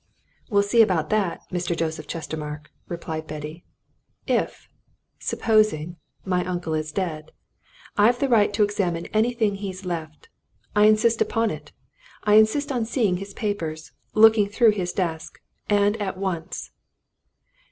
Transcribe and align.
"We'll 0.49 0.63
see 0.63 0.81
about 0.81 1.11
that, 1.11 1.41
Mr. 1.51 1.77
Joseph 1.77 2.07
Chestermarke!" 2.07 2.71
replied 2.87 3.27
Betty. 3.27 3.63
"If 4.25 4.67
supposing 5.19 5.95
my 6.25 6.43
uncle 6.43 6.73
is 6.73 6.91
dead, 6.91 7.31
I've 7.97 8.17
the 8.17 8.27
right 8.27 8.51
to 8.53 8.63
examine 8.63 9.05
anything 9.13 9.53
he's 9.57 9.85
left. 9.85 10.27
I 10.75 10.85
insist 10.87 11.21
upon 11.21 11.51
it! 11.51 11.71
I 12.23 12.33
insist 12.33 12.71
on 12.71 12.83
seeing 12.83 13.17
his 13.17 13.35
papers, 13.35 13.91
looking 14.15 14.49
through 14.49 14.71
his 14.71 14.91
desk. 14.91 15.39
And 15.69 15.95
at 16.01 16.17
once!" 16.17 16.71